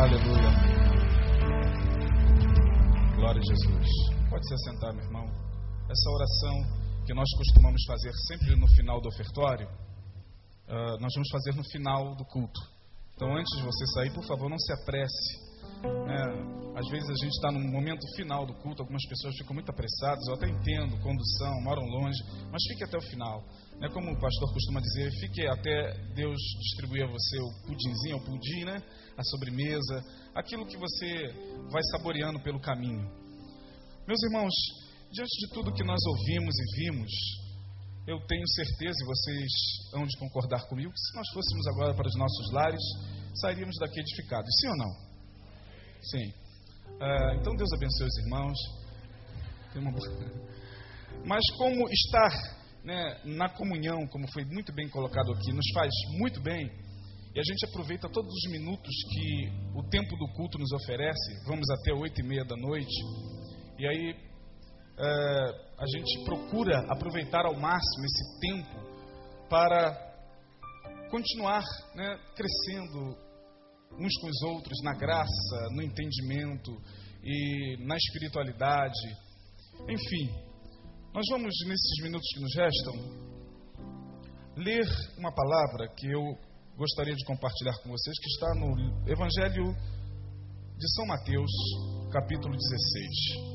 [0.00, 0.50] Aleluia.
[3.16, 3.88] Glória a Jesus.
[4.28, 5.26] Pode se assentar, meu irmão.
[5.90, 11.54] Essa oração que nós costumamos fazer sempre no final do ofertório, uh, nós vamos fazer
[11.54, 12.60] no final do culto.
[13.14, 15.50] Então, antes de você sair, por favor, não se apresse
[15.82, 19.70] é, às vezes a gente está no momento final do culto, algumas pessoas ficam muito
[19.70, 23.42] apressadas, eu até entendo, condução, moram longe, mas fique até o final.
[23.80, 23.88] Né?
[23.88, 28.64] Como o pastor costuma dizer, fique até Deus distribuir a você o pudinzinho, o pudim,
[28.64, 28.82] né?
[29.16, 31.32] a sobremesa, aquilo que você
[31.70, 33.10] vai saboreando pelo caminho.
[34.06, 34.52] Meus irmãos,
[35.10, 37.10] diante de tudo que nós ouvimos e vimos,
[38.06, 39.50] eu tenho certeza, e vocês
[39.94, 42.82] hão de concordar comigo, que se nós fôssemos agora para os nossos lares,
[43.40, 44.50] sairíamos daqui edificados.
[44.60, 44.90] Sim ou não?
[46.02, 46.32] Sim.
[47.00, 48.58] Uh, então Deus abençoe os irmãos.
[49.76, 49.92] Uma...
[51.24, 56.40] Mas como estar né, na comunhão, como foi muito bem colocado aqui, nos faz muito
[56.40, 56.70] bem,
[57.34, 61.68] e a gente aproveita todos os minutos que o tempo do culto nos oferece, vamos
[61.70, 63.02] até oito e meia da noite,
[63.78, 70.10] e aí uh, a gente procura aproveitar ao máximo esse tempo para
[71.10, 71.62] continuar
[71.94, 73.16] né, crescendo
[73.98, 76.70] uns com os outros na graça, no entendimento
[77.22, 79.16] e na espiritualidade.
[79.88, 80.49] Enfim,
[81.12, 82.94] nós vamos, nesses minutos que nos restam,
[84.56, 84.86] ler
[85.18, 86.22] uma palavra que eu
[86.76, 88.76] gostaria de compartilhar com vocês, que está no
[89.10, 89.74] Evangelho
[90.78, 91.50] de São Mateus,
[92.12, 93.50] capítulo 16.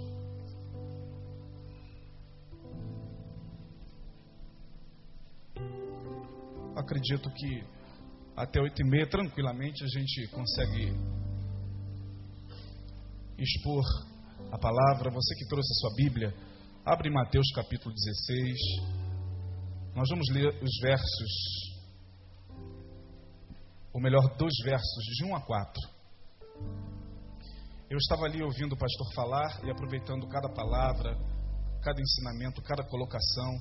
[6.75, 7.63] Acredito que
[8.35, 10.93] até oito e meia, tranquilamente, a gente consegue
[13.37, 13.85] expor
[14.51, 15.09] a palavra.
[15.09, 16.44] Você que trouxe a sua Bíblia,
[16.85, 18.57] abre Mateus capítulo 16.
[19.95, 21.31] Nós vamos ler os versos,
[23.91, 25.73] ou melhor, dois versos, de 1 a 4.
[27.89, 31.17] Eu estava ali ouvindo o pastor falar e aproveitando cada palavra,
[31.81, 33.51] cada ensinamento, cada colocação.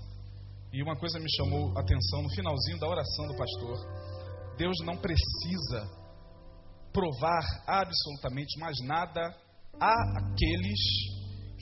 [0.72, 4.04] E uma coisa me chamou a atenção no finalzinho da oração do pastor
[4.56, 5.88] Deus não precisa
[6.92, 9.20] provar absolutamente mais nada
[9.80, 11.13] a aqueles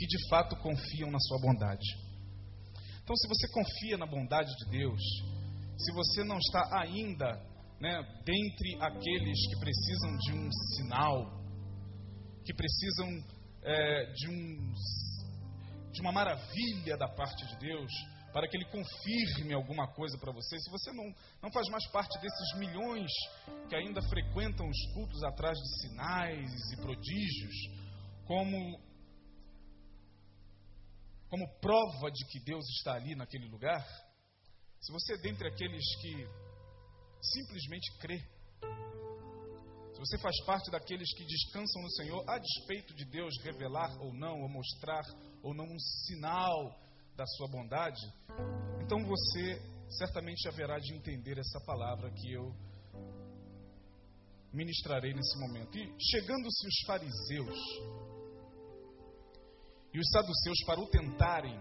[0.03, 1.87] que de fato confiam na sua bondade.
[3.05, 5.01] Então, se você confia na bondade de Deus,
[5.79, 7.41] se você não está ainda
[7.81, 11.41] né, dentre aqueles que precisam de um sinal,
[12.45, 13.09] que precisam
[13.63, 14.73] é, de, um,
[15.93, 17.93] de uma maravilha da parte de Deus,
[18.33, 20.59] para que ele confirme alguma coisa para você.
[20.59, 23.11] Se você não, não faz mais parte desses milhões
[23.69, 27.55] que ainda frequentam os cultos atrás de sinais e prodígios,
[28.27, 28.81] como,
[31.33, 33.83] como prova de que Deus está ali naquele lugar,
[34.79, 36.29] se você é dentre aqueles que
[37.23, 38.19] simplesmente crê,
[39.95, 44.13] se você faz parte daqueles que descansam no Senhor, a despeito de Deus revelar ou
[44.13, 45.05] não, ou mostrar
[45.43, 46.79] ou não um sinal
[47.17, 48.03] da sua bondade,
[48.85, 52.55] então você certamente haverá de entender essa palavra que eu
[54.53, 55.79] ministrarei nesse momento.
[55.79, 57.59] E chegando-se os fariseus
[59.93, 61.59] e os saduceus para o tentarem,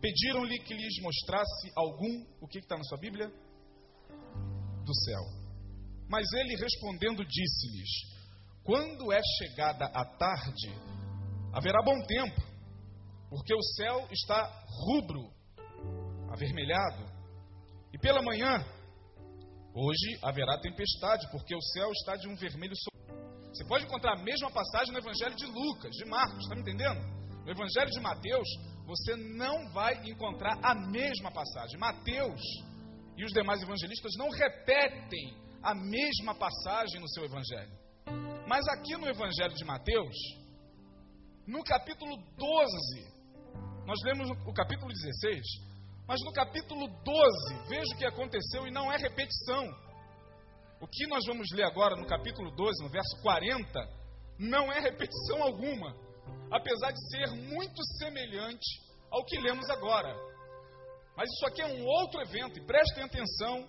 [0.00, 3.28] pediram-lhe que lhes mostrasse algum, o que está na sua Bíblia?
[4.84, 5.22] Do céu.
[6.08, 7.90] Mas ele respondendo disse-lhes:
[8.64, 10.70] Quando é chegada a tarde,
[11.52, 12.54] haverá bom tempo
[13.34, 15.28] porque o céu está rubro,
[16.30, 17.04] avermelhado.
[17.92, 18.64] E pela manhã,
[19.74, 22.74] hoje haverá tempestade, porque o céu está de um vermelho.
[23.54, 27.00] Você pode encontrar a mesma passagem no Evangelho de Lucas, de Marcos, está me entendendo?
[27.44, 28.48] No Evangelho de Mateus,
[28.84, 31.78] você não vai encontrar a mesma passagem.
[31.78, 32.40] Mateus
[33.16, 37.70] e os demais evangelistas não repetem a mesma passagem no seu Evangelho.
[38.48, 40.16] Mas aqui no Evangelho de Mateus,
[41.46, 43.14] no capítulo 12,
[43.86, 45.40] nós lemos o capítulo 16,
[46.08, 49.64] mas no capítulo 12, veja o que aconteceu e não é repetição.
[50.84, 53.64] O que nós vamos ler agora no capítulo 12, no verso 40,
[54.38, 55.96] não é repetição alguma,
[56.50, 58.66] apesar de ser muito semelhante
[59.10, 60.14] ao que lemos agora.
[61.16, 63.66] Mas isso aqui é um outro evento, e prestem atenção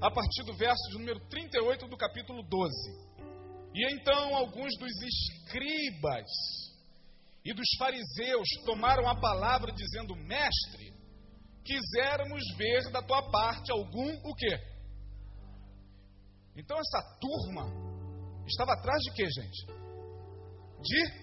[0.00, 2.72] a partir do verso de número 38 do capítulo 12.
[3.74, 6.30] E então alguns dos escribas
[7.44, 10.94] e dos fariseus tomaram a palavra dizendo: Mestre,
[11.64, 14.71] quiséramos ver da tua parte algum o quê?
[16.56, 17.66] Então essa turma
[18.46, 19.66] estava atrás de quê, gente?
[20.82, 21.22] De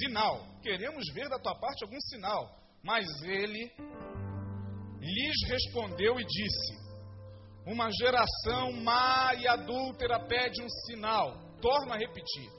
[0.00, 0.46] sinal.
[0.62, 2.58] Queremos ver da tua parte algum sinal.
[2.82, 3.72] Mas ele
[5.00, 6.74] lhes respondeu e disse:
[7.66, 11.38] Uma geração má e adúltera pede um sinal.
[11.60, 12.50] Torno a repetir.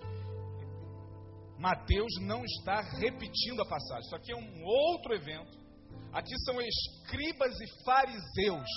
[1.60, 4.02] Mateus não está repetindo a passagem.
[4.06, 5.58] Isso aqui é um outro evento.
[6.12, 8.70] Aqui são escribas e fariseus.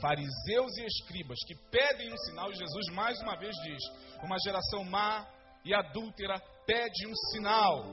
[0.00, 2.50] Fariseus e escribas que pedem um sinal.
[2.50, 3.82] E Jesus mais uma vez diz:
[4.22, 5.26] Uma geração má
[5.64, 7.84] e adúltera pede um sinal.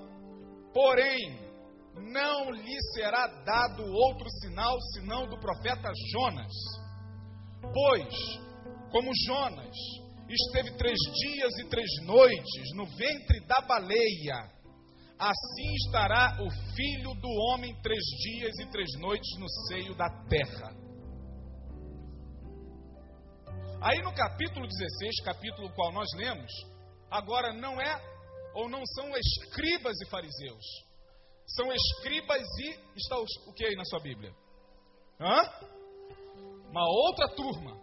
[0.74, 1.40] Porém,
[1.96, 6.54] não lhe será dado outro sinal senão do profeta Jonas.
[7.62, 8.14] Pois,
[8.92, 9.76] como Jonas
[10.30, 14.52] esteve três dias e três noites no ventre da baleia,
[15.20, 20.84] assim estará o filho do homem três dias e três noites no seio da terra.
[23.84, 26.50] Aí no capítulo 16, capítulo qual nós lemos,
[27.12, 28.02] agora não é
[28.56, 30.64] ou não são escribas e fariseus.
[31.48, 34.34] São escribas e está o que aí na sua Bíblia?
[35.20, 35.36] Hã?
[36.70, 37.78] Uma outra turma.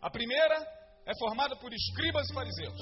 [0.00, 0.56] A primeira
[1.04, 2.80] é formada por escribas e fariseus.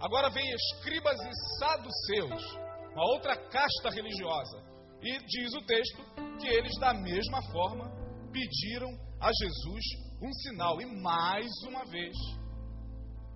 [0.00, 2.54] Agora vem escribas e saduceus,
[2.94, 4.64] uma outra casta religiosa.
[5.02, 6.02] E diz o texto
[6.40, 7.90] que eles, da mesma forma,
[8.32, 8.88] pediram
[9.20, 10.80] a Jesus um sinal.
[10.80, 12.16] E mais uma vez,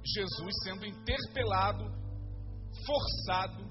[0.05, 1.85] Jesus sendo interpelado,
[2.87, 3.65] forçado,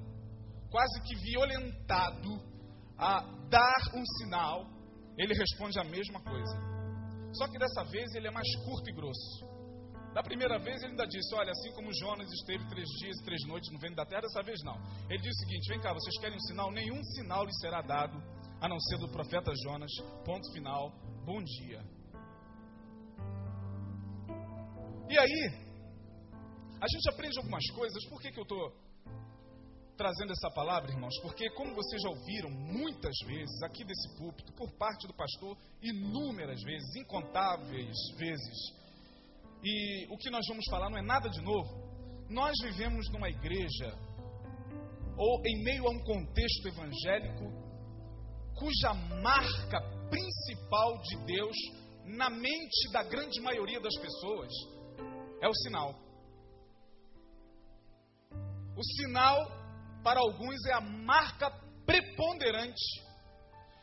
[0.70, 2.50] quase que violentado
[2.98, 4.66] a dar um sinal,
[5.18, 6.70] ele responde a mesma coisa.
[7.34, 9.60] Só que dessa vez ele é mais curto e grosso.
[10.14, 13.42] Da primeira vez ele ainda disse: Olha, assim como Jonas esteve três dias e três
[13.48, 14.76] noites no ventre da terra, dessa vez não.
[15.08, 16.72] Ele disse o seguinte: Vem cá, vocês querem um sinal?
[16.72, 18.18] Nenhum sinal lhe será dado,
[18.60, 19.92] a não ser do profeta Jonas.
[20.26, 20.92] Ponto final.
[21.26, 21.99] Bom dia.
[25.10, 25.52] E aí,
[26.80, 28.06] a gente aprende algumas coisas.
[28.10, 28.72] Por que, que eu estou
[29.98, 31.18] trazendo essa palavra, irmãos?
[31.24, 36.62] Porque, como vocês já ouviram muitas vezes aqui desse púlpito, por parte do pastor, inúmeras
[36.62, 38.58] vezes, incontáveis vezes,
[39.64, 41.68] e o que nós vamos falar não é nada de novo.
[42.30, 43.98] Nós vivemos numa igreja,
[45.18, 47.52] ou em meio a um contexto evangélico,
[48.54, 49.82] cuja marca
[50.12, 51.56] principal de Deus
[52.06, 54.54] na mente da grande maioria das pessoas
[55.42, 55.94] é o sinal.
[58.76, 59.38] O sinal,
[60.04, 61.50] para alguns, é a marca
[61.86, 63.10] preponderante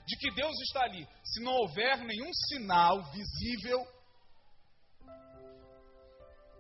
[0.07, 1.07] de que Deus está ali.
[1.25, 3.85] Se não houver nenhum sinal visível,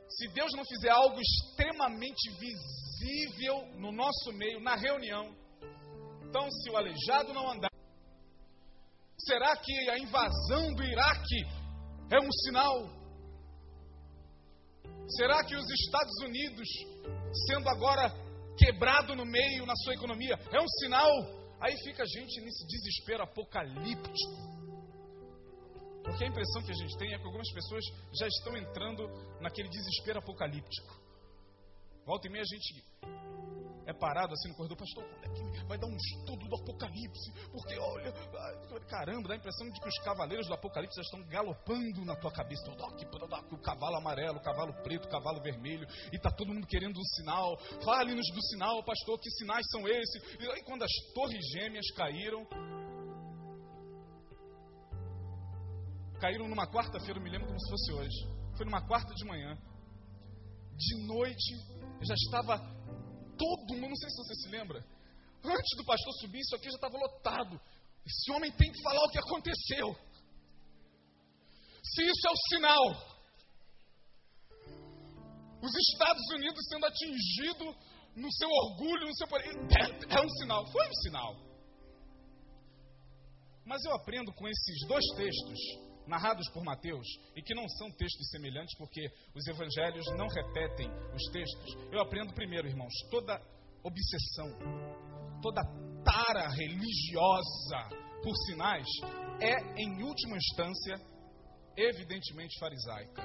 [0.08, 5.34] se Deus não fizer algo extremamente visível no nosso meio, na reunião,
[6.24, 7.70] então se o aleijado não andar,
[9.18, 11.44] será que a invasão do Iraque
[12.10, 12.95] é um sinal?
[15.08, 16.68] Será que os Estados Unidos,
[17.46, 18.12] sendo agora
[18.58, 21.10] quebrado no meio na sua economia, é um sinal?
[21.60, 24.56] Aí fica a gente nesse desespero apocalíptico.
[26.02, 27.84] Porque a impressão que a gente tem é que algumas pessoas
[28.18, 29.08] já estão entrando
[29.40, 31.05] naquele desespero apocalíptico.
[32.06, 32.84] Volta e meia a gente
[33.86, 37.32] é parado assim no corredor, pastor, é vai dar um estudo do Apocalipse?
[37.52, 38.12] Porque olha,
[38.88, 42.32] caramba, dá a impressão de que os cavaleiros do Apocalipse já estão galopando na tua
[42.32, 42.68] cabeça.
[43.50, 47.04] O cavalo amarelo, o cavalo preto, o cavalo vermelho, e está todo mundo querendo um
[47.16, 47.56] sinal.
[47.84, 50.40] Fale-nos do sinal, pastor, que sinais são esses?
[50.40, 52.46] E aí, quando as torres gêmeas caíram,
[56.20, 58.28] caíram numa quarta-feira, eu me lembro como se fosse hoje.
[58.56, 59.56] Foi numa quarta de manhã.
[60.76, 61.54] De noite,
[62.02, 62.58] já estava
[63.38, 64.84] todo mundo, não sei se você se lembra.
[65.44, 67.60] Antes do pastor subir, isso aqui já estava lotado.
[68.04, 69.96] Esse homem tem que falar o que aconteceu.
[71.82, 73.16] Se isso é o sinal.
[75.62, 77.76] Os Estados Unidos sendo atingido
[78.16, 80.66] no seu orgulho, no seu é, é um sinal.
[80.70, 81.36] Foi um sinal.
[83.64, 88.28] Mas eu aprendo com esses dois textos narrados por Mateus e que não são textos
[88.30, 91.76] semelhantes, porque os evangelhos não repetem os textos.
[91.92, 93.40] Eu aprendo primeiro, irmãos, toda
[93.82, 94.48] obsessão,
[95.42, 95.62] toda
[96.04, 97.88] tara religiosa
[98.22, 98.86] por sinais
[99.40, 100.94] é, em última instância,
[101.76, 103.22] evidentemente farisaica.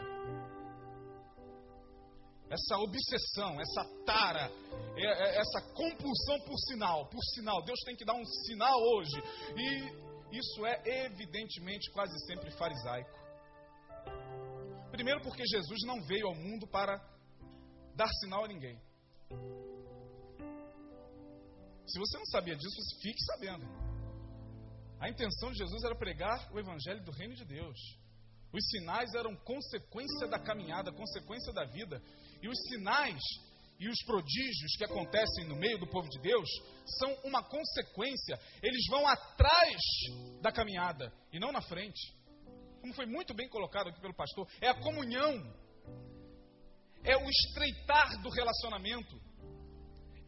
[2.49, 4.51] Essa obsessão, essa tara,
[4.97, 9.23] é, é, essa compulsão por sinal, por sinal, Deus tem que dar um sinal hoje.
[9.55, 13.19] E isso é evidentemente quase sempre farisaico.
[14.91, 16.97] Primeiro, porque Jesus não veio ao mundo para
[17.95, 18.79] dar sinal a ninguém.
[21.87, 23.65] Se você não sabia disso, fique sabendo.
[24.99, 27.77] A intenção de Jesus era pregar o evangelho do reino de Deus.
[28.53, 32.01] Os sinais eram consequência da caminhada, consequência da vida.
[32.41, 33.19] E os sinais
[33.81, 36.47] e os prodígios que acontecem no meio do povo de Deus
[36.99, 39.81] são uma consequência, eles vão atrás
[40.39, 42.13] da caminhada e não na frente.
[42.79, 45.33] como foi muito bem colocado aqui pelo pastor, é a comunhão,
[47.03, 49.19] é o estreitar do relacionamento,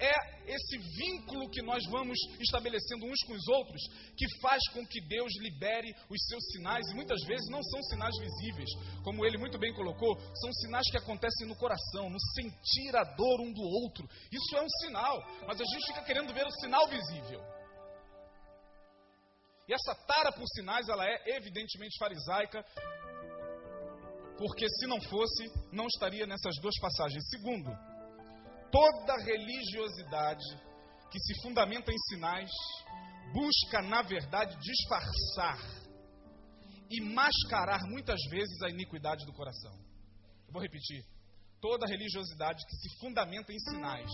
[0.04, 3.82] é esse vínculo que nós vamos estabelecendo uns com os outros
[4.18, 8.16] que faz com que Deus libere os seus sinais, e muitas vezes não são sinais
[8.20, 8.70] visíveis,
[9.04, 13.40] como ele muito bem colocou, são sinais que acontecem no coração, no sentir a dor
[13.40, 14.08] um do outro.
[14.32, 15.18] Isso é um sinal,
[15.48, 17.42] mas a gente fica querendo ver o sinal visível.
[19.68, 22.66] E essa tara por sinais, ela é evidentemente farisaica,
[24.38, 27.24] porque se não fosse, não estaria nessas duas passagens.
[27.30, 27.72] Segundo,
[28.74, 30.44] toda religiosidade
[31.12, 32.50] que se fundamenta em sinais
[33.32, 35.60] busca, na verdade, disfarçar
[36.90, 39.74] e mascarar muitas vezes a iniquidade do coração.
[40.48, 41.06] Eu vou repetir.
[41.62, 44.10] Toda religiosidade que se fundamenta em sinais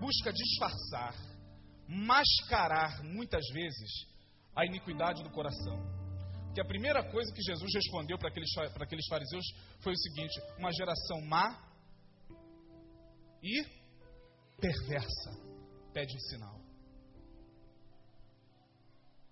[0.00, 1.14] busca disfarçar,
[1.88, 3.90] mascarar muitas vezes
[4.56, 5.78] a iniquidade do coração.
[6.46, 9.44] Porque a primeira coisa que Jesus respondeu para aqueles, para aqueles fariseus
[9.80, 11.71] foi o seguinte: uma geração má
[13.42, 13.64] e
[14.60, 15.30] perversa
[15.92, 16.60] pede sinal.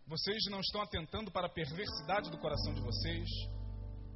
[0.07, 3.29] Vocês não estão atentando para a perversidade do coração de vocês,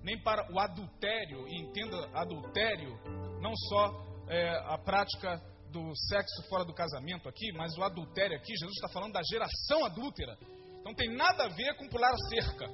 [0.03, 2.99] nem para o adultério, e entenda adultério,
[3.41, 5.37] não só é, a prática
[5.71, 9.85] do sexo fora do casamento aqui, mas o adultério aqui, Jesus está falando da geração
[9.85, 10.37] adúltera.
[10.81, 12.67] Então tem nada a ver com pular a cerca.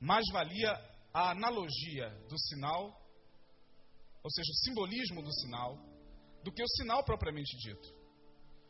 [0.00, 0.72] Mais valia
[1.14, 3.01] a analogia do sinal
[4.22, 5.76] ou seja, o simbolismo do sinal,
[6.44, 7.88] do que o sinal propriamente dito.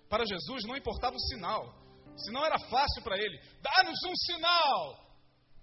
[0.08, 1.74] Para Jesus não importava o sinal,
[2.14, 3.38] o sinal era fácil para ele.
[3.62, 5.02] Dá-nos um sinal!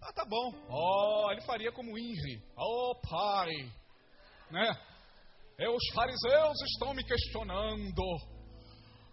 [0.02, 0.54] Ah, tá bom.
[0.70, 2.42] Oh, ele faria como Inri.
[2.58, 3.52] Oh, pai.
[4.50, 4.72] Né?
[5.68, 8.02] Os fariseus estão me questionando.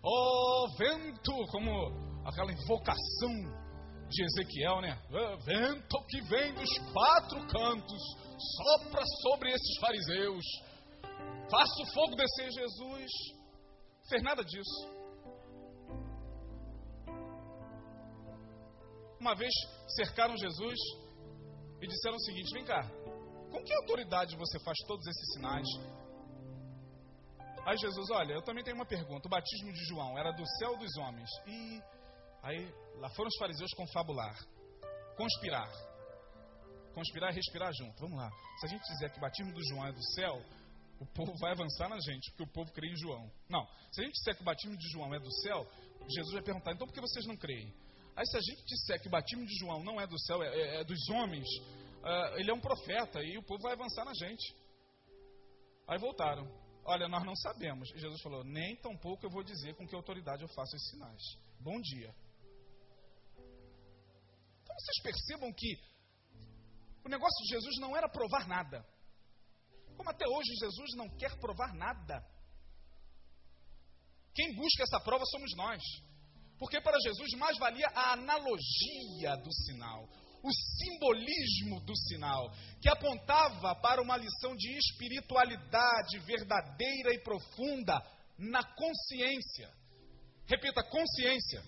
[0.02, 1.70] Oh, vento, como
[2.24, 3.66] aquela invocação
[4.08, 4.96] de Ezequiel, né?
[5.10, 8.02] É, vento que vem dos quatro cantos,
[8.38, 10.44] sopra sobre esses fariseus.
[11.50, 13.10] Faça o fogo descer Jesus.
[14.00, 14.96] Não fez nada disso.
[19.20, 19.52] Uma vez
[19.96, 20.78] cercaram Jesus
[21.80, 22.82] e disseram o seguinte: Vem cá,
[23.50, 25.66] com que autoridade você faz todos esses sinais?
[27.66, 29.26] Aí Jesus, olha, eu também tenho uma pergunta.
[29.26, 31.28] O batismo de João era do céu dos homens?
[31.46, 31.82] E
[32.42, 34.36] aí lá foram os fariseus confabular,
[35.16, 35.68] conspirar.
[36.96, 38.00] Conspirar e respirar junto.
[38.00, 38.30] Vamos lá.
[38.58, 40.42] Se a gente dizer que o batismo do João é do céu,
[40.98, 43.30] o povo vai avançar na gente, porque o povo crê em João.
[43.50, 43.68] Não.
[43.92, 45.70] Se a gente disser que o batismo de João é do céu,
[46.08, 47.70] Jesus vai perguntar, então por que vocês não creem?
[48.16, 50.48] Aí se a gente disser que o batismo de João não é do céu, é,
[50.48, 51.46] é, é dos homens,
[52.00, 54.56] uh, ele é um profeta, e o povo vai avançar na gente.
[55.86, 56.50] Aí voltaram.
[56.82, 57.90] Olha, nós não sabemos.
[57.90, 61.22] E Jesus falou, nem tampouco eu vou dizer com que autoridade eu faço esses sinais.
[61.60, 62.14] Bom dia.
[64.62, 65.78] Então vocês percebam que
[67.06, 68.84] o negócio de Jesus não era provar nada.
[69.96, 72.20] Como até hoje Jesus não quer provar nada.
[74.34, 75.80] Quem busca essa prova somos nós.
[76.58, 80.08] Porque para Jesus mais valia a analogia do sinal,
[80.42, 82.50] o simbolismo do sinal,
[82.82, 87.94] que apontava para uma lição de espiritualidade verdadeira e profunda
[88.36, 89.72] na consciência.
[90.46, 91.62] Repita, consciência.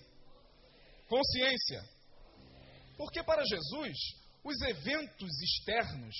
[1.07, 1.81] Consciência.
[2.97, 3.97] Porque para Jesus,
[4.43, 6.15] os eventos externos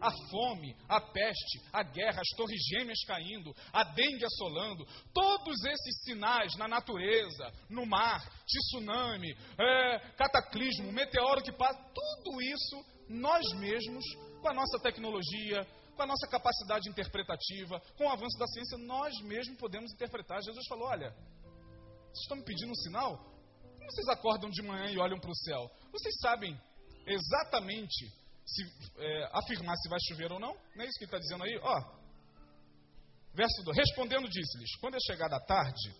[0.00, 6.02] a fome, a peste, a guerra, as torres gêmeas caindo, a dengue assolando, todos esses
[6.04, 14.04] sinais na natureza, no mar, tsunami, é, cataclismo, meteoro que passa, tudo isso nós mesmos,
[14.40, 19.12] com a nossa tecnologia, com a nossa capacidade interpretativa, com o avanço da ciência, nós
[19.22, 20.42] mesmos podemos interpretar.
[20.42, 23.16] Jesus falou: olha, vocês estão me pedindo um sinal?
[23.78, 25.70] Como vocês acordam de manhã e olham para o céu?
[25.90, 26.60] Vocês sabem
[27.12, 28.12] exatamente
[28.44, 28.62] se,
[28.98, 30.54] é, afirmar se vai chover ou não.
[30.74, 31.58] Não é isso que está dizendo aí?
[31.58, 31.98] Ó,
[33.34, 35.94] verso 2: Respondendo, disse-lhes: Quando é chegada a tarde,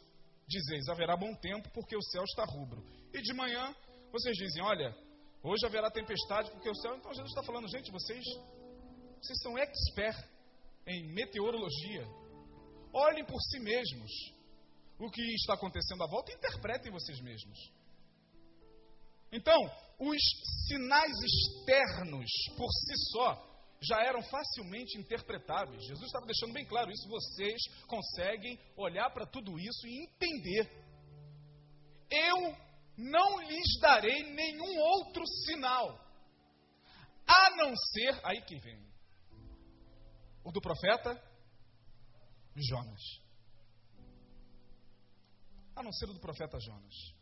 [0.46, 2.82] dizeis: haverá bom tempo, porque o céu está rubro.
[3.12, 3.74] E de manhã,
[4.10, 4.96] vocês dizem: Olha,
[5.42, 6.96] hoje haverá tempestade, porque o céu.
[6.96, 8.24] Então Jesus está falando: Gente, vocês,
[9.20, 10.16] vocês são expert
[10.86, 12.06] em meteorologia.
[12.92, 14.10] Olhem por si mesmos
[14.98, 17.58] o que está acontecendo à volta e interpretem vocês mesmos.
[19.30, 19.60] Então,
[19.98, 20.18] os
[20.68, 23.48] sinais externos por si só
[23.80, 25.84] já eram facilmente interpretáveis.
[25.84, 27.08] Jesus estava deixando bem claro isso.
[27.08, 30.68] Vocês conseguem olhar para tudo isso e entender.
[32.10, 32.56] Eu
[32.96, 35.88] não lhes darei nenhum outro sinal,
[37.26, 38.20] a não ser.
[38.24, 38.88] Aí que vem.
[40.44, 41.20] O do profeta
[42.56, 43.02] Jonas.
[45.76, 47.17] A não ser o do profeta Jonas.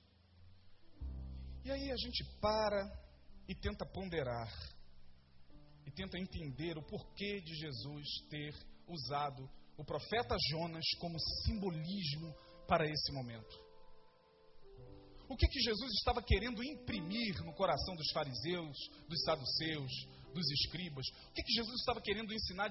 [1.66, 2.80] E aí a gente para
[3.49, 4.49] e tenta ponderar
[5.85, 8.54] e tenta entender o porquê de Jesus ter
[8.87, 12.32] usado o profeta Jonas como simbolismo
[12.68, 13.52] para esse momento.
[15.28, 18.76] O que, que Jesus estava querendo imprimir no coração dos fariseus,
[19.08, 19.90] dos saduceus,
[20.32, 21.04] dos escribas?
[21.30, 22.70] O que, que Jesus estava querendo ensinar?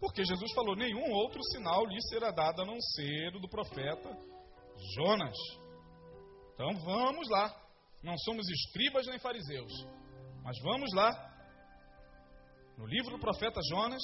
[0.00, 4.10] Porque Jesus falou: nenhum outro sinal lhe será dado a não ser o do profeta
[4.96, 5.36] Jonas.
[6.54, 7.65] Então vamos lá.
[8.06, 9.72] Não somos escribas nem fariseus,
[10.44, 11.10] mas vamos lá
[12.78, 14.00] no livro do profeta Jonas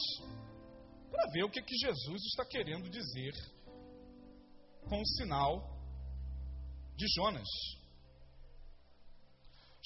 [1.08, 3.32] para ver o que, que Jesus está querendo dizer
[4.88, 5.78] com o sinal
[6.96, 7.46] de Jonas.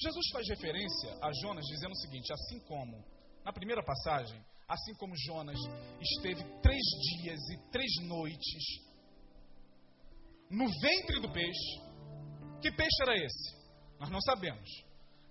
[0.01, 3.05] Jesus faz referência a Jonas dizendo o seguinte: assim como,
[3.45, 5.59] na primeira passagem, assim como Jonas
[6.01, 6.83] esteve três
[7.21, 8.63] dias e três noites
[10.49, 11.81] no ventre do peixe,
[12.63, 13.56] que peixe era esse?
[13.99, 14.69] Nós não sabemos.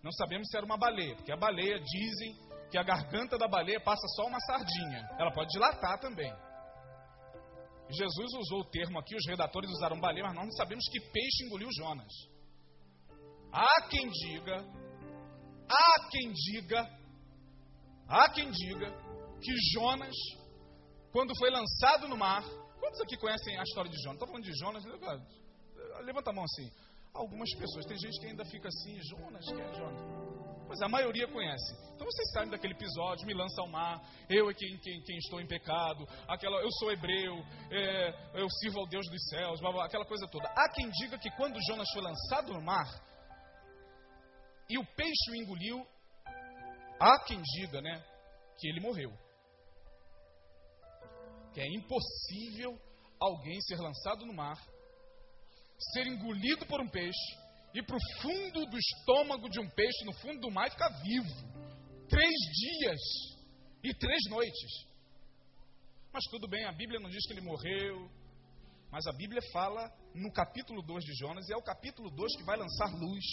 [0.03, 2.37] Não sabemos se era uma baleia, porque a baleia dizem
[2.71, 5.09] que a garganta da baleia passa só uma sardinha.
[5.19, 6.33] Ela pode dilatar também.
[7.89, 11.45] Jesus usou o termo aqui, os redatores usaram baleia, mas nós não sabemos que peixe
[11.45, 12.13] engoliu Jonas.
[13.53, 14.65] Há quem diga,
[15.69, 16.91] há quem diga,
[18.09, 18.91] há quem diga
[19.41, 20.15] que Jonas,
[21.13, 22.43] quando foi lançado no mar,
[22.81, 24.15] quantos aqui conhecem a história de Jonas?
[24.15, 24.85] Estou falando de Jonas,
[26.05, 26.71] levanta a mão assim.
[27.17, 30.27] Algumas pessoas, tem gente que ainda fica assim, Jonas, quem é Jonas?
[30.67, 31.75] Pois a maioria conhece.
[31.95, 35.41] Então vocês sabem daquele episódio, me lança ao mar, eu é quem, quem, quem estou
[35.41, 37.35] em pecado, aquela, eu sou hebreu,
[37.71, 40.47] é, eu sirvo ao Deus dos céus, blá, blá, aquela coisa toda.
[40.49, 42.87] Há quem diga que quando Jonas foi lançado no mar
[44.69, 45.87] e o peixe o engoliu,
[47.01, 48.05] há quem diga, né,
[48.59, 49.13] que ele morreu.
[51.55, 52.79] Que é impossível
[53.19, 54.59] alguém ser lançado no mar,
[55.79, 57.47] ser engolido por um peixe
[57.79, 60.89] ir para o fundo do estômago de um peixe, no fundo do mar, e ficar
[61.03, 61.29] vivo.
[62.09, 63.01] Três dias
[63.83, 64.87] e três noites.
[66.13, 68.11] Mas tudo bem, a Bíblia não diz que ele morreu.
[68.91, 72.45] Mas a Bíblia fala no capítulo 2 de Jonas, e é o capítulo 2 que
[72.45, 73.25] vai lançar luz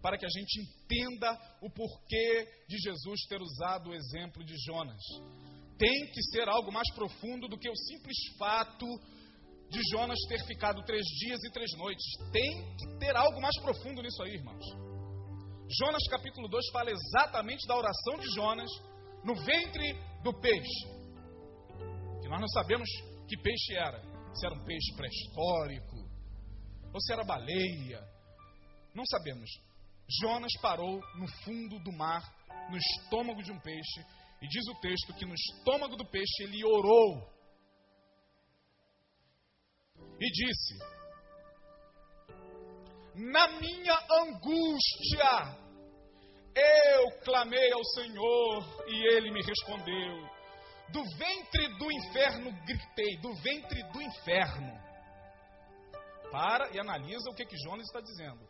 [0.00, 5.00] para que a gente entenda o porquê de Jesus ter usado o exemplo de Jonas.
[5.78, 8.86] Tem que ser algo mais profundo do que o simples fato
[9.72, 12.04] de Jonas ter ficado três dias e três noites.
[12.30, 14.64] Tem que ter algo mais profundo nisso aí, irmãos.
[15.80, 18.70] Jonas capítulo 2 fala exatamente da oração de Jonas
[19.24, 20.86] no ventre do peixe.
[22.20, 22.86] Que nós não sabemos
[23.26, 23.98] que peixe era.
[24.34, 25.96] Se era um peixe pré-histórico
[26.92, 28.06] ou se era baleia.
[28.94, 29.48] Não sabemos.
[30.20, 32.20] Jonas parou no fundo do mar,
[32.70, 34.00] no estômago de um peixe,
[34.42, 37.31] e diz o texto que no estômago do peixe ele orou
[40.22, 40.78] e disse:
[43.16, 45.58] Na minha angústia,
[46.54, 50.30] eu clamei ao Senhor e ele me respondeu.
[50.90, 54.80] Do ventre do inferno gritei, do ventre do inferno.
[56.30, 58.48] Para e analisa o que, que Jonas está dizendo.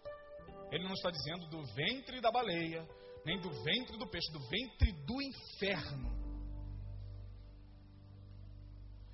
[0.70, 2.86] Ele não está dizendo do ventre da baleia,
[3.24, 6.22] nem do ventre do peixe, do ventre do inferno.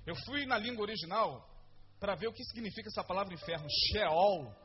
[0.05, 1.48] Eu fui na língua original
[1.99, 3.67] para ver o que significa essa palavra inferno.
[3.69, 4.55] Sheol,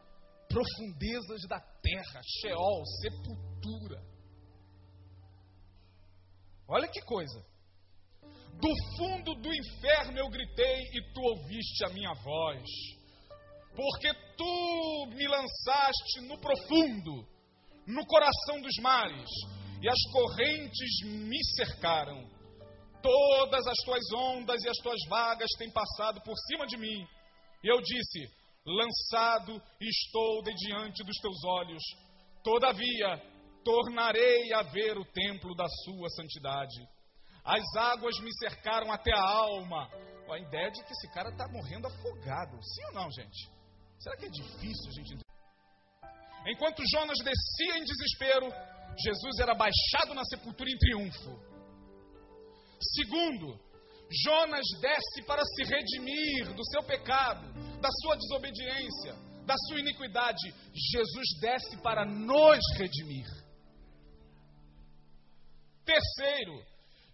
[0.49, 2.21] profundezas da terra.
[2.41, 4.03] Sheol, sepultura.
[6.69, 7.45] Olha que coisa.
[8.61, 12.63] Do fundo do inferno eu gritei e tu ouviste a minha voz.
[13.75, 17.27] Porque tu me lançaste no profundo,
[17.85, 19.29] no coração dos mares,
[19.83, 22.31] e as correntes me cercaram.
[23.03, 27.05] Todas as tuas ondas e as tuas vagas têm passado por cima de mim
[27.65, 28.31] e eu disse:
[28.67, 31.83] Lançado estou de diante dos teus olhos,
[32.45, 33.21] todavia
[33.65, 36.87] tornarei a ver o templo da sua santidade.
[37.43, 39.91] As águas me cercaram até a alma.
[40.31, 42.59] A ideia de que esse cara está morrendo afogado.
[42.63, 43.51] Sim ou não, gente?
[43.99, 45.25] Será que é difícil a gente entender?
[46.47, 48.49] Enquanto Jonas descia em desespero,
[48.99, 51.39] Jesus era baixado na sepultura em triunfo.
[52.95, 53.59] Segundo,
[54.11, 59.15] Jonas desce para se redimir do seu pecado, da sua desobediência,
[59.45, 60.55] da sua iniquidade.
[60.73, 63.27] Jesus desce para nos redimir.
[65.85, 66.65] Terceiro,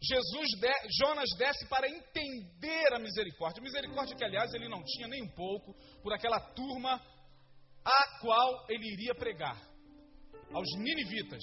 [0.03, 3.62] Jesus de, Jonas desce para entender a misericórdia.
[3.62, 7.00] Misericórdia que, aliás, ele não tinha nem um pouco por aquela turma
[7.85, 9.61] a qual ele iria pregar.
[10.53, 11.42] Aos ninivitas,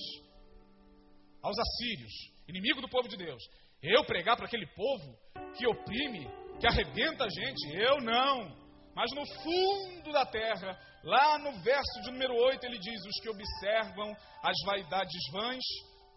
[1.42, 2.12] aos assírios,
[2.48, 3.42] inimigo do povo de Deus.
[3.82, 5.18] Eu pregar para aquele povo
[5.56, 6.28] que oprime,
[6.60, 7.78] que arrebenta a gente?
[7.78, 8.56] Eu não.
[8.96, 13.30] Mas no fundo da terra, lá no verso de número 8, ele diz: Os que
[13.30, 15.64] observam as vaidades vãs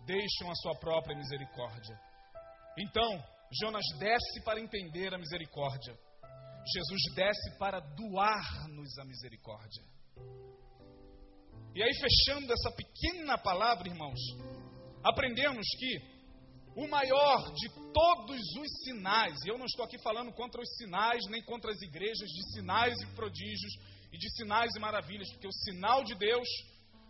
[0.07, 2.01] deixam a sua própria misericórdia.
[2.79, 3.23] Então,
[3.62, 5.94] Jonas desce para entender a misericórdia.
[6.66, 9.85] Jesus desce para doar-nos a misericórdia.
[11.75, 14.18] E aí, fechando essa pequena palavra, irmãos,
[15.05, 16.10] aprendemos que
[16.81, 21.21] o maior de todos os sinais, e eu não estou aqui falando contra os sinais,
[21.29, 23.75] nem contra as igrejas de sinais e prodígios
[24.11, 26.49] e de sinais e maravilhas, porque o sinal de Deus,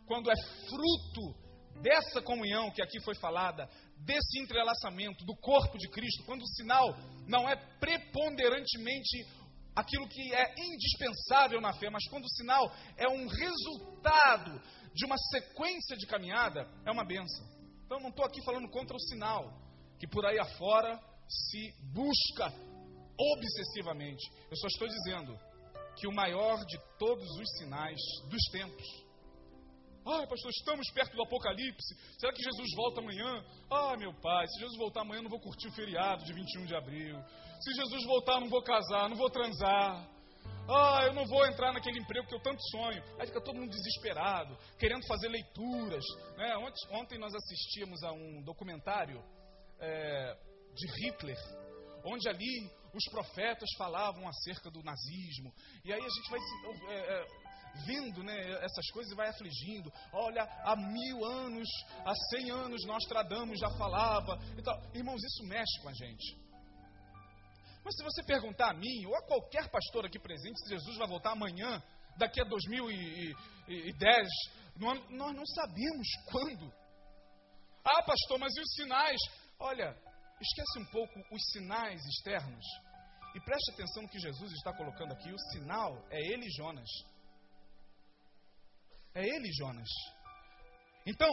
[0.06, 0.34] quando é
[0.68, 1.34] fruto
[1.80, 6.88] dessa comunhão que aqui foi falada, desse entrelaçamento do corpo de Cristo, quando o sinal
[7.28, 9.24] não é preponderantemente
[9.76, 14.60] aquilo que é indispensável na fé, mas quando o sinal é um resultado
[14.92, 17.59] de uma sequência de caminhada, é uma benção.
[17.90, 19.52] Então não estou aqui falando contra o sinal,
[19.98, 20.96] que por aí afora
[21.28, 22.46] se busca
[23.18, 24.30] obsessivamente.
[24.48, 25.36] Eu só estou dizendo
[25.96, 29.10] que o maior de todos os sinais dos tempos
[30.06, 31.94] ah, pastor, estamos perto do Apocalipse.
[32.18, 33.44] Será que Jesus volta amanhã?
[33.70, 36.64] Ah, meu pai, se Jesus voltar amanhã, eu não vou curtir o feriado de 21
[36.64, 37.22] de abril.
[37.60, 40.08] Se Jesus voltar, eu não vou casar, não vou transar.
[40.72, 43.02] Ah, eu não vou entrar naquele emprego que eu tanto sonho.
[43.18, 46.04] Aí fica todo mundo desesperado, querendo fazer leituras.
[46.36, 46.56] Né?
[46.56, 49.20] Ontem, ontem nós assistimos a um documentário
[49.80, 50.36] é,
[50.74, 51.38] de Hitler,
[52.04, 55.52] onde ali os profetas falavam acerca do nazismo.
[55.84, 57.26] E aí a gente vai se, é, é,
[57.86, 59.92] vendo né, essas coisas e vai afligindo.
[60.12, 61.68] Olha, há mil anos,
[62.04, 64.38] há cem anos, Nostradamus já falava.
[64.56, 64.80] E tal.
[64.94, 66.49] Irmãos, isso mexe com a gente.
[67.84, 71.08] Mas se você perguntar a mim, ou a qualquer pastor aqui presente, se Jesus vai
[71.08, 71.82] voltar amanhã,
[72.16, 74.28] daqui a 2010,
[74.76, 76.72] nós não sabemos quando.
[77.84, 79.20] Ah, pastor, mas e os sinais?
[79.58, 79.96] Olha,
[80.40, 82.64] esquece um pouco os sinais externos.
[83.34, 85.32] E preste atenção no que Jesus está colocando aqui.
[85.32, 86.88] O sinal é ele Jonas.
[89.14, 89.88] É ele, Jonas.
[91.06, 91.30] Então,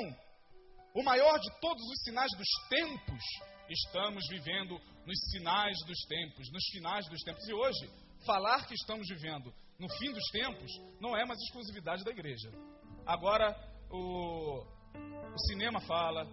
[0.93, 3.23] o maior de todos os sinais dos tempos,
[3.69, 7.47] estamos vivendo nos sinais dos tempos, nos finais dos tempos.
[7.47, 7.89] E hoje,
[8.25, 12.51] falar que estamos vivendo no fim dos tempos não é mais exclusividade da igreja.
[13.05, 13.55] Agora,
[13.89, 14.65] o,
[15.33, 16.27] o cinema fala,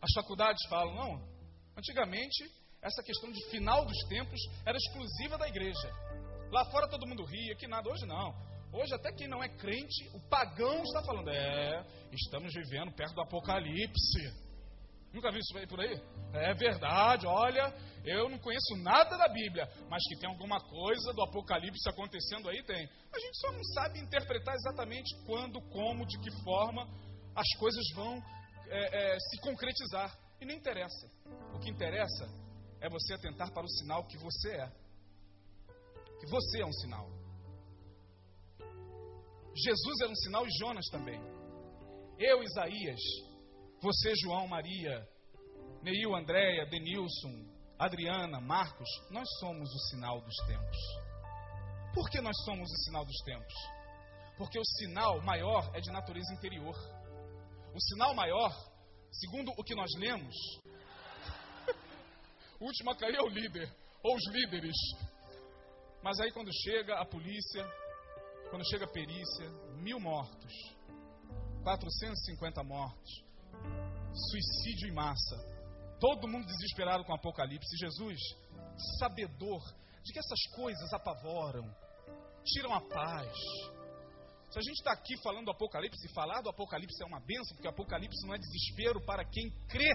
[0.00, 1.32] as faculdades falam, não.
[1.76, 2.44] Antigamente,
[2.82, 5.88] essa questão de final dos tempos era exclusiva da igreja.
[6.50, 7.88] Lá fora todo mundo ria, que nada.
[7.88, 8.34] Hoje não.
[8.72, 13.22] Hoje, até quem não é crente, o pagão está falando: é, estamos vivendo perto do
[13.22, 14.51] apocalipse.
[15.12, 16.00] Nunca viu isso por aí?
[16.32, 21.22] É verdade, olha, eu não conheço nada da Bíblia, mas que tem alguma coisa do
[21.22, 22.88] Apocalipse acontecendo aí, tem.
[23.12, 26.88] A gente só não sabe interpretar exatamente quando, como, de que forma
[27.34, 28.22] as coisas vão
[28.68, 30.18] é, é, se concretizar.
[30.40, 31.06] E não interessa.
[31.54, 32.26] O que interessa
[32.80, 34.72] é você atentar para o sinal que você é.
[36.18, 37.08] Que você é um sinal.
[39.54, 41.20] Jesus era um sinal e Jonas também.
[42.18, 43.00] Eu, Isaías,
[43.82, 45.06] você, João, Maria,
[45.82, 47.44] Neil, Andréia, Denilson,
[47.76, 50.76] Adriana, Marcos, nós somos o sinal dos tempos.
[51.92, 53.52] Por que nós somos o sinal dos tempos?
[54.38, 56.76] Porque o sinal maior é de natureza interior.
[57.74, 58.52] O sinal maior,
[59.10, 60.36] segundo o que nós lemos,
[62.60, 63.68] o último a cair é o líder,
[64.04, 64.76] ou os líderes.
[66.04, 67.66] Mas aí quando chega a polícia,
[68.48, 69.50] quando chega a perícia,
[69.82, 70.52] mil mortos,
[71.64, 73.31] 450 mortos,
[74.14, 75.36] suicídio em massa,
[76.00, 77.76] todo mundo desesperado com o Apocalipse.
[77.76, 78.18] Jesus,
[78.98, 79.62] sabedor
[80.02, 81.64] de que essas coisas apavoram,
[82.44, 83.32] tiram a paz.
[84.50, 87.56] Se a gente está aqui falando do Apocalipse, e falar do Apocalipse é uma benção,
[87.56, 89.90] porque o Apocalipse não é desespero para quem crê.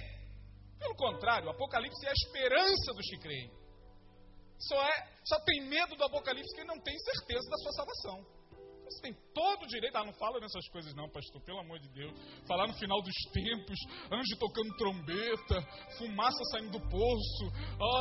[0.80, 3.52] Pelo contrário, o Apocalipse é a esperança dos que creem.
[4.58, 8.37] Só, é, só tem medo do Apocalipse quem não tem certeza da sua salvação.
[8.89, 9.95] Você tem todo o direito.
[9.95, 12.13] Ah, não fala nessas coisas, não, pastor, pelo amor de Deus.
[12.47, 13.78] Falar no final dos tempos,
[14.12, 15.62] anjo tocando trombeta,
[15.97, 17.45] fumaça saindo do poço.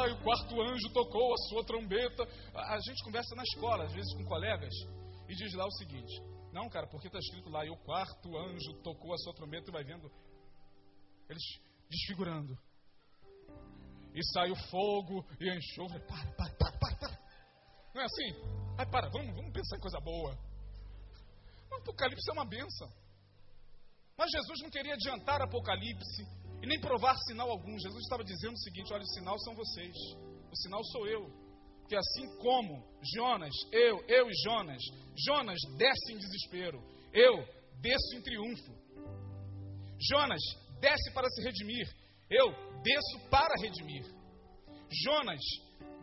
[0.00, 2.22] Ai, o quarto anjo tocou a sua trombeta.
[2.54, 4.74] A gente conversa na escola, às vezes com colegas,
[5.28, 6.22] e diz lá o seguinte:
[6.52, 9.72] Não, cara, porque está escrito lá, e o quarto anjo tocou a sua trombeta, e
[9.72, 10.10] vai vendo
[11.28, 11.42] eles
[11.90, 12.56] desfigurando.
[14.14, 16.00] E sai o fogo e enxofre.
[16.06, 17.18] Para, para, para, para, para.
[17.94, 18.56] Não é assim?
[18.78, 20.55] Ai, para, vamos, vamos pensar em coisa boa.
[21.70, 22.90] O Apocalipse é uma benção.
[24.16, 26.22] Mas Jesus não queria adiantar Apocalipse
[26.62, 27.78] e nem provar sinal algum.
[27.78, 29.96] Jesus estava dizendo o seguinte: olha, o sinal são vocês,
[30.50, 31.46] o sinal sou eu.
[31.88, 32.82] Que assim como
[33.14, 34.82] Jonas, eu, eu e Jonas,
[35.24, 37.46] Jonas desce em desespero, eu
[37.80, 38.74] desço em triunfo.
[40.10, 40.40] Jonas
[40.80, 41.86] desce para se redimir,
[42.28, 42.52] eu
[42.82, 44.04] desço para redimir.
[45.04, 45.40] Jonas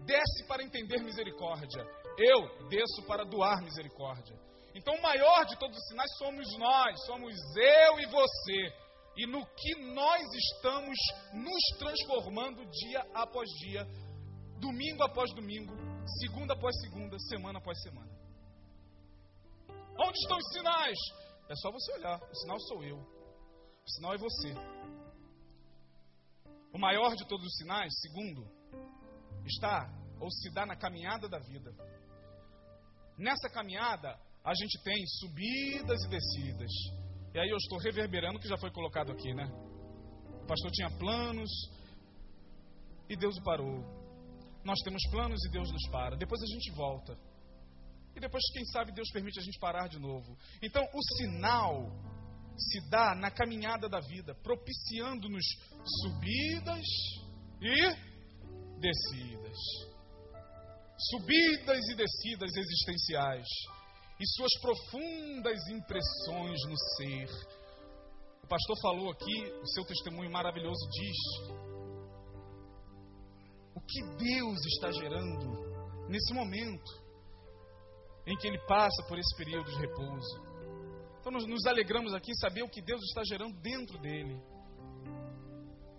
[0.06, 1.84] desce para entender misericórdia,
[2.18, 4.38] eu desço para doar misericórdia.
[4.76, 8.84] Então, o maior de todos os sinais somos nós, somos eu e você.
[9.16, 10.98] e no que nós estamos
[11.34, 13.86] nos transformando dia após dia,
[14.60, 15.72] domingo após domingo,
[16.20, 18.12] segunda após segunda, semana após semana.
[20.00, 20.98] Onde estão os sinais?
[21.48, 22.20] É só você olhar.
[22.20, 22.98] O sinal sou eu.
[22.98, 24.54] O sinal é você.
[26.74, 28.50] O maior de todos os sinais, segundo,
[29.46, 29.88] está
[30.20, 31.72] ou se dá na caminhada da vida.
[33.18, 36.72] Nessa caminhada, a gente tem subidas e descidas.
[37.34, 39.46] E aí eu estou reverberando o que já foi colocado aqui, né?
[40.44, 41.50] O pastor tinha planos
[43.10, 43.80] e Deus o parou.
[44.66, 46.18] Nós temos planos e Deus nos para.
[46.18, 47.18] Depois a gente volta.
[48.16, 50.38] E depois, quem sabe, Deus permite a gente parar de novo.
[50.62, 51.90] Então, o sinal
[52.56, 55.46] se dá na caminhada da vida, propiciando-nos
[56.02, 56.86] subidas
[57.60, 59.58] e descidas.
[61.10, 63.48] Subidas e descidas existenciais
[64.20, 67.30] e suas profundas impressões no ser.
[68.44, 71.18] O pastor falou aqui, o seu testemunho maravilhoso diz
[73.76, 77.04] o que Deus está gerando nesse momento
[78.26, 80.54] em que ele passa por esse período de repouso.
[81.20, 84.40] Então nós nos alegramos aqui em saber o que Deus está gerando dentro dele.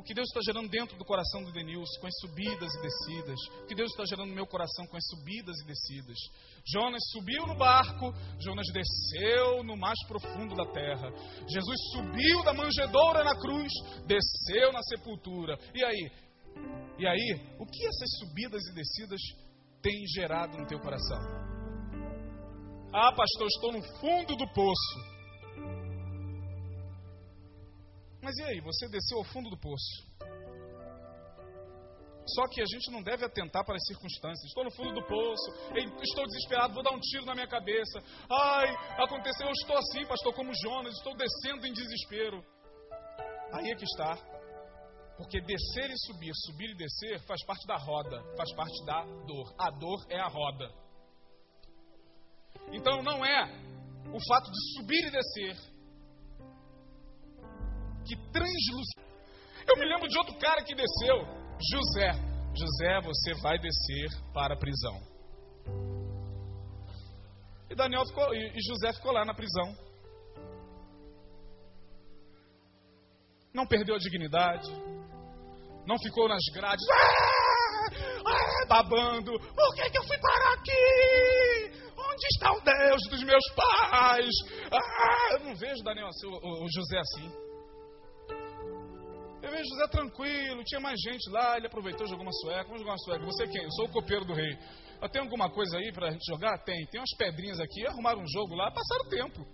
[0.05, 3.41] Que Deus está gerando dentro do coração do Denilson, com as subidas e descidas.
[3.63, 6.19] O que Deus está gerando no meu coração com as subidas e descidas.
[6.67, 11.11] Jonas subiu no barco, Jonas desceu no mais profundo da terra.
[11.49, 13.73] Jesus subiu da manjedoura na cruz,
[14.07, 15.59] desceu na sepultura.
[15.75, 16.13] E aí?
[16.99, 19.21] E aí, o que essas subidas e descidas
[19.83, 21.19] têm gerado no teu coração?
[22.93, 25.14] Ah, pastor, estou no fundo do poço.
[28.25, 30.03] Mas e aí, você desceu ao fundo do poço.
[32.27, 34.49] Só que a gente não deve atentar para as circunstâncias.
[34.49, 35.51] Estou no fundo do poço,
[36.03, 38.03] estou desesperado, vou dar um tiro na minha cabeça.
[38.31, 42.43] Ai, aconteceu, eu estou assim, pastor, como Jonas, estou descendo em desespero.
[43.53, 44.17] Aí é que está.
[45.19, 49.55] Porque descer e subir, subir e descer faz parte da roda, faz parte da dor.
[49.59, 50.73] A dor é a roda.
[52.73, 53.45] Então não é
[54.11, 55.74] o fato de subir e descer
[58.05, 59.05] que translucido.
[59.67, 61.17] Eu me lembro de outro cara que desceu,
[61.73, 62.13] José.
[62.57, 65.01] José, você vai descer para a prisão.
[67.69, 69.75] E Daniel ficou, e José ficou lá na prisão.
[73.53, 74.71] Não perdeu a dignidade.
[75.87, 76.85] Não ficou nas grades.
[76.91, 77.87] Ah,
[78.27, 79.39] ah, babando.
[79.39, 81.85] Por que, que eu fui parar aqui?
[81.97, 84.31] Onde está o Deus dos meus pais?
[84.73, 87.44] Ah, eu não vejo Daniel, o, o José assim.
[89.45, 92.65] Eu vejo José tranquilo, tinha mais gente lá, ele aproveitou, jogou uma sueca.
[92.65, 93.25] Vamos jogar uma sueca.
[93.27, 93.63] Você é quem?
[93.63, 94.57] Eu sou o copeiro do rei.
[95.13, 96.57] Tenho alguma coisa aí para a gente jogar?
[96.65, 96.87] Tem.
[96.87, 99.47] Tem umas pedrinhas aqui, arrumaram um jogo lá, passaram o tempo.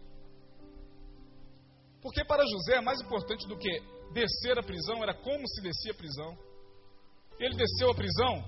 [2.01, 3.81] Porque para José, mais importante do que
[4.13, 6.39] descer a prisão era como se descia a prisão.
[7.41, 8.45] Ele desceu a prisão,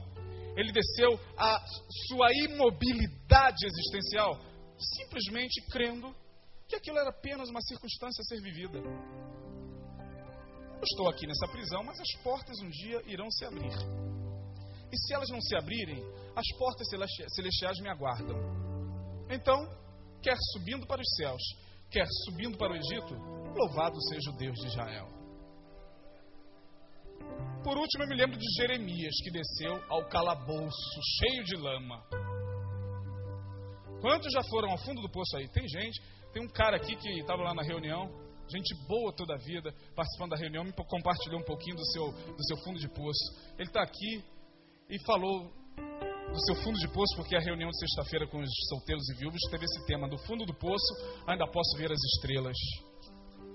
[0.56, 1.58] ele desceu a
[2.06, 4.38] sua imobilidade existencial,
[4.78, 6.14] simplesmente crendo
[6.68, 8.78] que aquilo era apenas uma circunstância a ser vivida.
[10.82, 13.72] Eu estou aqui nessa prisão, mas as portas um dia irão se abrir.
[14.90, 16.02] E se elas não se abrirem,
[16.34, 16.88] as portas
[17.36, 18.36] celestiais me aguardam.
[19.30, 19.64] Então,
[20.20, 21.40] quer subindo para os céus,
[21.88, 23.14] quer subindo para o Egito,
[23.56, 25.06] louvado seja o Deus de Israel.
[27.62, 32.02] Por último, eu me lembro de Jeremias, que desceu ao calabouço, cheio de lama.
[34.00, 35.48] Quantos já foram ao fundo do poço aí?
[35.50, 38.10] Tem gente, tem um cara aqui que estava lá na reunião,
[38.48, 42.44] gente boa toda a vida, participando da reunião, me compartilhou um pouquinho do seu, do
[42.46, 43.24] seu fundo de poço.
[43.58, 44.24] Ele está aqui
[44.88, 45.50] e falou
[46.32, 49.40] do seu fundo de poço, porque a reunião de sexta-feira com os solteiros e viúvos
[49.50, 50.94] teve esse tema: do fundo do poço
[51.26, 52.56] ainda posso ver as estrelas.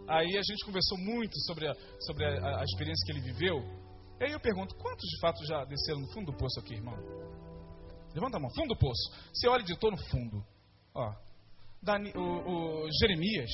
[0.08, 3.60] Aí a gente conversou muito sobre a, sobre a, a experiência que ele viveu.
[4.20, 6.96] E aí eu pergunto: quantos de fato já desceram no fundo do poço aqui, irmão?
[8.14, 9.12] Levanta a mão, fundo do poço.
[9.34, 10.44] Você olha de todo no fundo.
[10.96, 11.14] Ó,
[11.84, 13.52] Dani, o, o Jeremias,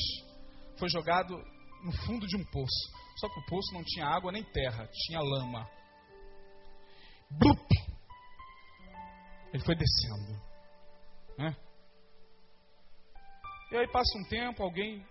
[0.77, 1.35] foi jogado
[1.83, 2.91] no fundo de um poço.
[3.17, 5.69] Só que o poço não tinha água nem terra, tinha lama.
[7.31, 7.67] Blup!
[9.53, 10.41] Ele foi descendo.
[11.37, 11.55] Né?
[13.71, 15.05] E aí passa um tempo, alguém.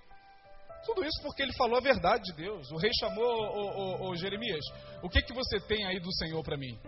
[0.85, 2.71] Tudo isso porque ele falou a verdade de Deus.
[2.73, 4.65] O rei chamou o, o, o Jeremias.
[5.03, 6.79] O que, que você tem aí do Senhor para mim?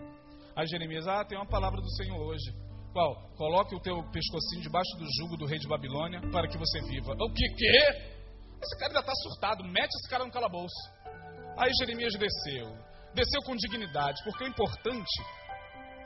[0.55, 2.53] Aí Jeremias, ah, tem uma palavra do Senhor hoje.
[2.91, 3.29] Qual?
[3.35, 7.13] Coloque o teu pescocinho debaixo do jugo do rei de Babilônia para que você viva.
[7.13, 8.15] O que que?
[8.61, 10.75] Esse cara ainda está surtado, mete esse cara no calabouço.
[11.57, 12.67] Aí Jeremias desceu.
[13.13, 15.23] Desceu com dignidade, porque o importante,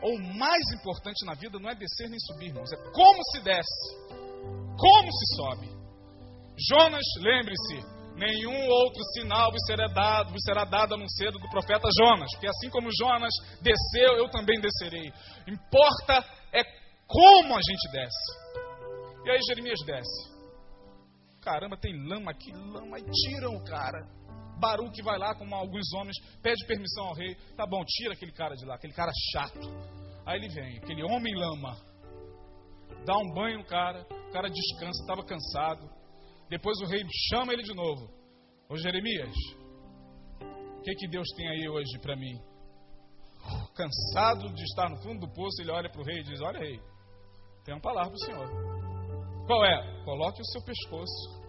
[0.04, 3.42] ou o mais importante na vida, não é descer nem subir, irmãos, é como se
[3.42, 3.96] desce,
[4.78, 5.80] como se sobe.
[6.70, 7.82] Jonas, lembre-se,
[8.16, 12.48] nenhum outro sinal vos será dado, vos será dado a não do profeta Jonas, porque
[12.48, 15.12] assim como Jonas desceu, eu também descerei.
[15.48, 16.62] Importa é
[17.08, 18.50] como a gente desce.
[19.26, 20.39] E aí Jeremias desce.
[21.42, 24.08] Caramba, tem lama aqui, lama, e tiram o cara.
[24.60, 27.36] Baruque vai lá com alguns homens, pede permissão ao rei.
[27.56, 29.68] Tá bom, tira aquele cara de lá, aquele cara chato.
[30.26, 31.78] Aí ele vem, aquele homem lama,
[33.06, 35.90] dá um banho no cara, o cara descansa, estava cansado.
[36.50, 38.10] Depois o rei chama ele de novo.
[38.68, 39.34] Ô Jeremias,
[40.78, 42.40] o que, que Deus tem aí hoje para mim?
[43.74, 46.60] Cansado de estar no fundo do poço, ele olha para o rei e diz: Olha,
[46.60, 46.80] rei,
[47.64, 48.99] tem uma palavra para o senhor.
[49.50, 50.04] Qual é?
[50.06, 51.42] Coloque o seu pescoço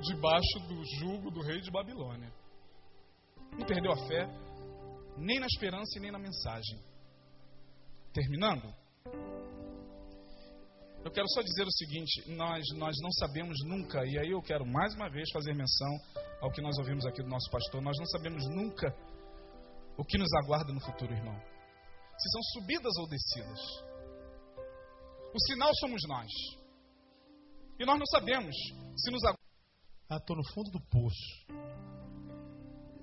[0.00, 2.32] debaixo do jugo do rei de Babilônia.
[3.52, 4.26] Não perdeu a fé,
[5.18, 6.80] nem na esperança e nem na mensagem.
[8.14, 8.74] Terminando,
[11.04, 14.64] eu quero só dizer o seguinte: nós, nós não sabemos nunca, e aí eu quero
[14.64, 15.94] mais uma vez fazer menção
[16.40, 18.96] ao que nós ouvimos aqui do nosso pastor, nós não sabemos nunca
[19.98, 21.36] o que nos aguarda no futuro, irmão.
[21.36, 23.93] Se são subidas ou descidas.
[25.34, 26.30] O sinal somos nós.
[27.80, 28.54] E nós não sabemos
[28.96, 29.24] se nos.
[30.08, 31.64] Ah, estou no fundo do poço.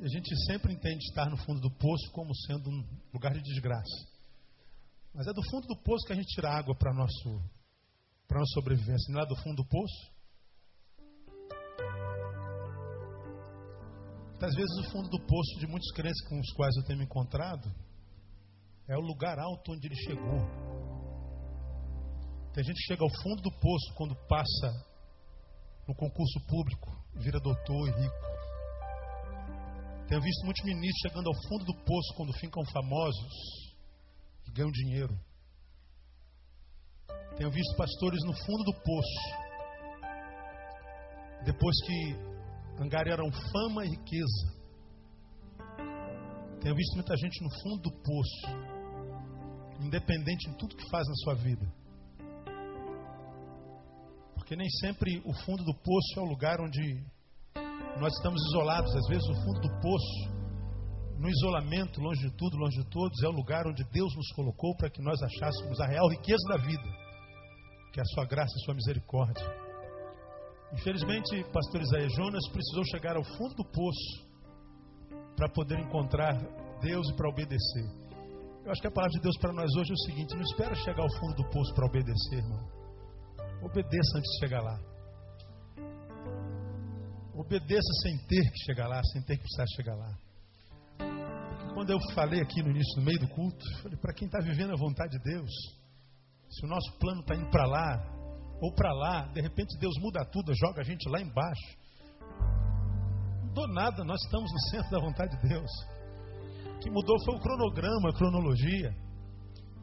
[0.01, 4.07] A gente sempre entende estar no fundo do poço como sendo um lugar de desgraça.
[5.13, 7.43] Mas é do fundo do poço que a gente tira água para nosso
[8.27, 10.11] para nossa sobrevivência, não é do fundo do poço?
[14.41, 17.05] Às vezes o fundo do poço de muitos crentes com os quais eu tenho me
[17.05, 17.69] encontrado
[18.87, 20.70] é o lugar alto onde ele chegou.
[22.53, 24.91] Tem gente que chega ao fundo do poço quando passa
[25.87, 28.31] no concurso público, vira doutor e rico.
[30.07, 33.33] Tenho visto muitos ministros chegando ao fundo do poço quando ficam famosos
[34.45, 35.17] e ganham dinheiro.
[37.37, 39.21] Tenho visto pastores no fundo do poço,
[41.45, 42.15] depois que
[42.83, 44.61] angariaram fama e riqueza.
[46.59, 48.47] Tenho visto muita gente no fundo do poço,
[49.79, 51.80] independente em tudo que faz na sua vida.
[54.51, 57.01] Porque nem sempre o fundo do poço é o lugar onde
[57.97, 58.93] nós estamos isolados.
[58.93, 60.29] Às vezes, o fundo do poço,
[61.17, 64.75] no isolamento, longe de tudo, longe de todos, é o lugar onde Deus nos colocou
[64.75, 66.83] para que nós achássemos a real riqueza da vida
[67.93, 69.45] que é a sua graça a sua misericórdia.
[70.73, 74.27] Infelizmente, pastor Isaías Jonas precisou chegar ao fundo do poço
[75.37, 76.35] para poder encontrar
[76.81, 77.85] Deus e para obedecer.
[78.65, 80.75] Eu acho que a palavra de Deus para nós hoje é o seguinte: não espera
[80.75, 82.80] chegar ao fundo do poço para obedecer, irmão.
[83.61, 84.79] Obedeça antes de chegar lá.
[87.35, 90.17] Obedeça sem ter que chegar lá, sem ter que precisar chegar lá.
[91.73, 94.73] Quando eu falei aqui no início, no meio do culto, falei para quem está vivendo
[94.73, 95.49] a vontade de Deus,
[96.49, 98.21] se o nosso plano está indo para lá,
[98.61, 101.77] ou para lá, de repente Deus muda tudo, joga a gente lá embaixo.
[103.35, 105.71] Não mudou nada, nós estamos no centro da vontade de Deus.
[106.75, 108.91] O que mudou foi o cronograma, a cronologia.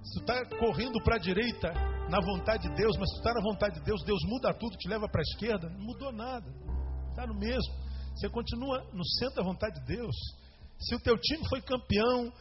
[0.03, 1.73] Se está correndo para a direita
[2.09, 4.89] na vontade de Deus, mas se está na vontade de Deus, Deus muda tudo, te
[4.89, 6.47] leva para a esquerda, não mudou nada.
[7.11, 7.73] Está no mesmo.
[8.15, 10.17] Você continua no centro da vontade de Deus.
[10.79, 12.33] Se o teu time foi campeão,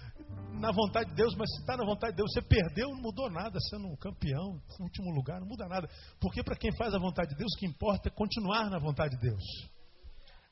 [0.59, 3.29] na vontade de Deus, mas se está na vontade de Deus, você perdeu, não mudou
[3.29, 5.87] nada, sendo um campeão, último lugar, não muda nada.
[6.19, 9.15] Porque para quem faz a vontade de Deus, o que importa é continuar na vontade
[9.15, 9.43] de Deus.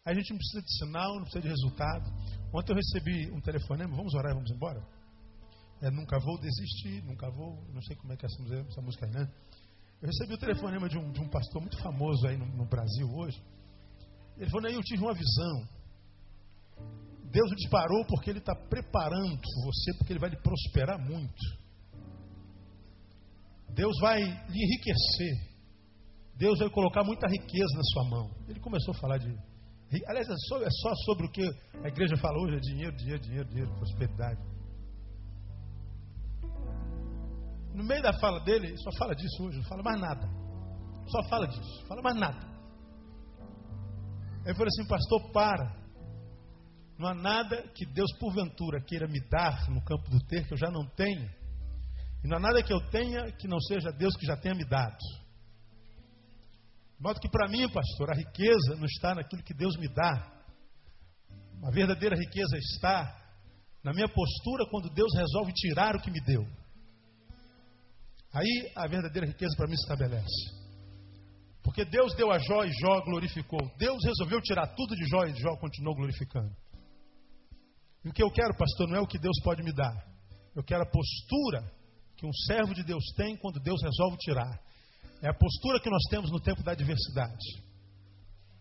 [0.06, 2.06] A gente não precisa de sinal, não precisa de resultado.
[2.54, 4.80] Ontem eu recebi um telefonema, vamos orar e vamos embora?
[5.86, 9.12] É, nunca vou desistir, nunca vou, não sei como é que é essa, música aí,
[9.12, 9.32] né?
[10.02, 13.08] Eu recebi o telefonema de um, de um pastor muito famoso aí no, no Brasil
[13.08, 13.40] hoje.
[14.36, 15.70] Ele falou, eu tive uma visão.
[17.32, 21.44] Deus o disparou porque Ele está preparando você, porque Ele vai lhe prosperar muito.
[23.70, 25.54] Deus vai lhe enriquecer.
[26.36, 28.32] Deus vai colocar muita riqueza na sua mão.
[28.50, 29.30] Ele começou a falar de.
[30.08, 31.44] Aliás, é só, é só sobre o que
[31.84, 34.55] a igreja fala hoje: é dinheiro, dinheiro, dinheiro, dinheiro, prosperidade.
[37.76, 40.28] No meio da fala dele, ele só fala disso hoje, não fala mais nada.
[41.08, 42.56] Só fala disso, fala mais nada.
[44.46, 45.86] Ele falou assim, pastor, para.
[46.98, 50.58] Não há nada que Deus, porventura, queira me dar no campo do ter que eu
[50.58, 51.30] já não tenha.
[52.24, 54.64] E não há nada que eu tenha que não seja Deus que já tenha me
[54.64, 54.98] dado.
[56.98, 60.32] De modo que para mim, pastor, a riqueza não está naquilo que Deus me dá.
[61.62, 63.26] A verdadeira riqueza está
[63.84, 66.42] na minha postura quando Deus resolve tirar o que me deu.
[68.36, 70.66] Aí a verdadeira riqueza para mim se estabelece.
[71.64, 73.60] Porque Deus deu a Jó e Jó glorificou.
[73.78, 76.54] Deus resolveu tirar tudo de Jó e Jó continuou glorificando.
[78.04, 79.96] E o que eu quero, pastor, não é o que Deus pode me dar.
[80.54, 81.64] Eu quero a postura
[82.18, 84.60] que um servo de Deus tem quando Deus resolve tirar.
[85.22, 87.64] É a postura que nós temos no tempo da adversidade.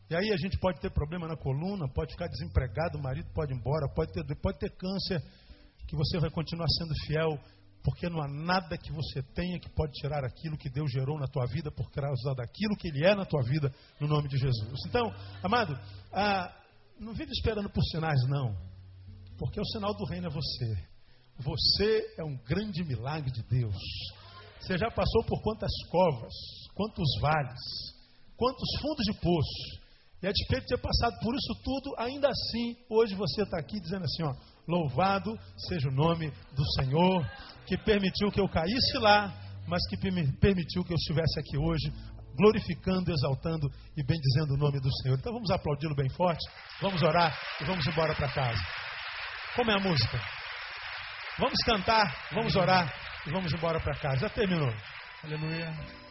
[0.08, 3.52] E aí a gente pode ter problema na coluna, pode ficar desempregado, o marido pode
[3.52, 5.20] ir embora, pode ter, pode ter câncer,
[5.88, 7.38] que você vai continuar sendo fiel,
[7.84, 11.26] porque não há nada que você tenha que pode tirar aquilo que Deus gerou na
[11.26, 13.70] tua vida por causa daquilo que Ele é na tua vida,
[14.00, 14.80] no nome de Jesus.
[14.88, 15.12] Então,
[15.42, 15.78] amado,
[16.10, 16.50] ah,
[16.98, 18.56] não vive esperando por sinais, não,
[19.36, 20.88] porque o sinal do reino é você.
[21.36, 23.76] Você é um grande milagre de Deus.
[24.60, 26.32] Você já passou por quantas covas,
[26.74, 27.60] quantos vales,
[28.34, 29.83] quantos fundos de poço.
[30.22, 33.78] E a despeito de ter passado por isso tudo, ainda assim, hoje você está aqui
[33.80, 34.32] dizendo assim: ó,
[34.66, 35.36] louvado
[35.68, 37.30] seja o nome do Senhor,
[37.66, 39.32] que permitiu que eu caísse lá,
[39.66, 41.92] mas que permitiu que eu estivesse aqui hoje,
[42.36, 45.18] glorificando, exaltando e bendizendo o nome do Senhor.
[45.18, 46.44] Então vamos aplaudi-lo bem forte,
[46.80, 48.60] vamos orar e vamos embora para casa.
[49.56, 50.20] Como é a música?
[51.38, 52.92] Vamos cantar, vamos orar
[53.26, 54.20] e vamos embora para casa.
[54.20, 54.72] Já terminou.
[55.22, 56.03] Aleluia.